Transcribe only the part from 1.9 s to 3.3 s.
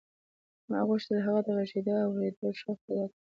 او اورېدو شوق پیدا کړي